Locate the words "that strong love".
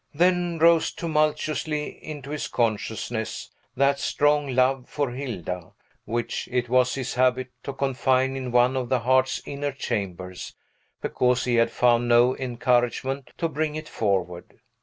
3.77-4.89